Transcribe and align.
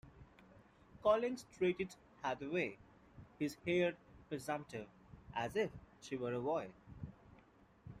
Collings 1.03 1.45
treated 1.55 1.89
Hathaway, 2.23 2.75
his 3.37 3.55
heir 3.67 3.93
presumptive, 4.29 4.87
as 5.35 5.55
if 5.55 5.69
she 6.01 6.15
were 6.17 6.33
a 6.33 6.39
boy. 6.41 6.69